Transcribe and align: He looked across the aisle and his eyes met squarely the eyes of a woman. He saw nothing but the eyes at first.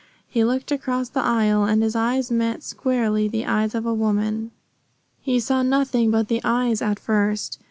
He 0.27 0.43
looked 0.43 0.71
across 0.71 1.09
the 1.09 1.19
aisle 1.21 1.65
and 1.65 1.83
his 1.83 1.95
eyes 1.95 2.31
met 2.31 2.63
squarely 2.63 3.27
the 3.27 3.45
eyes 3.45 3.75
of 3.75 3.85
a 3.85 3.93
woman. 3.93 4.49
He 5.21 5.39
saw 5.39 5.61
nothing 5.61 6.09
but 6.09 6.27
the 6.27 6.41
eyes 6.43 6.81
at 6.81 6.99
first. 6.99 7.59